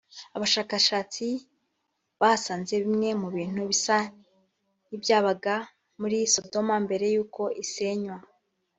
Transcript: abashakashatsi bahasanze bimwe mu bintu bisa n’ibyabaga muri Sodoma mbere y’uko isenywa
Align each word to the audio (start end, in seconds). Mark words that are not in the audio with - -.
abashakashatsi 0.35 1.27
bahasanze 2.19 2.73
bimwe 2.83 3.09
mu 3.21 3.27
bintu 3.35 3.61
bisa 3.69 3.97
n’ibyabaga 4.87 5.55
muri 5.99 6.17
Sodoma 6.33 6.75
mbere 6.85 7.05
y’uko 7.13 7.41
isenywa 7.63 8.17